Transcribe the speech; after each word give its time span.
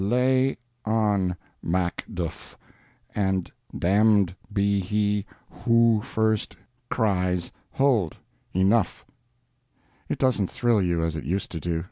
La 0.03 0.55
on, 0.83 1.37
Makduf, 1.63 2.55
and 3.13 3.51
damd 3.71 4.33
be 4.51 4.79
he 4.79 5.27
hoo 5.47 6.01
furst 6.01 6.55
krys 6.89 7.51
hold, 7.73 8.17
enuf! 8.55 9.03
It 10.09 10.17
doesn't 10.17 10.49
thrill 10.49 10.81
you 10.81 11.03
as 11.03 11.15
it 11.15 11.23
used 11.25 11.51
to 11.51 11.59
do. 11.59 11.79